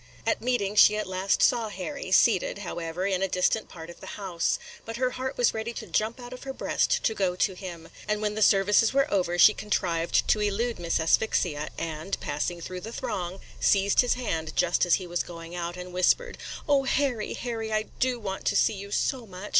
[0.25, 4.17] At meeting she at last saw Harry, seated, however, in a distant part of the
[4.17, 7.53] house; but her heart was ready to jump out of her breast to go to
[7.53, 12.61] him; and when the services were over she contrived to elude Miss Asphyxia, and, passing
[12.61, 16.81] through the throng, seized his hand just as he was going out, and whispered, "O
[16.85, 19.49] Harry, Harry, I do want to see you so much!